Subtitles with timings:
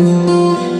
[0.00, 0.71] Ooh.